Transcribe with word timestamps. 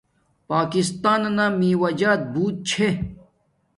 پاکستانانا 0.49 1.45
میوہ 1.59 1.89
جات 1.99 2.21
بوت 2.33 2.55
چھے 2.67 2.87